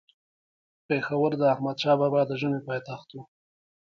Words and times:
پيښور 0.87 1.31
د 1.37 1.41
احمدشاه 1.53 1.95
بابا 2.01 2.21
د 2.27 2.31
ژمي 2.41 2.59
پايتخت 2.67 3.07
وو 3.11 3.21